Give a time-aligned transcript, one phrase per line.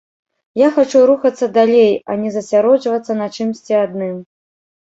[0.59, 4.21] Я хачу рухацца далей, а не засяроджвацца на чымсьці адным.